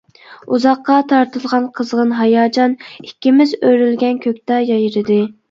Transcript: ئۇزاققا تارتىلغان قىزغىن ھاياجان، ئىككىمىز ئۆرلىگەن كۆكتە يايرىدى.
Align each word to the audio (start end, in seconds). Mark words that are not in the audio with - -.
ئۇزاققا 0.53 0.95
تارتىلغان 1.11 1.67
قىزغىن 1.81 2.15
ھاياجان، 2.21 2.75
ئىككىمىز 3.05 3.55
ئۆرلىگەن 3.61 4.21
كۆكتە 4.27 4.61
يايرىدى. 4.73 5.21